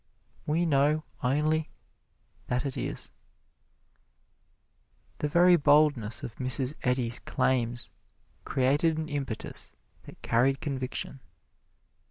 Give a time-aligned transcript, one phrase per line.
[0.47, 1.69] We know only
[2.47, 3.11] that it is.
[5.19, 6.73] The very boldness of Mrs.
[6.81, 7.91] Eddy's claims
[8.43, 9.75] created an impetus
[10.05, 11.19] that carried conviction.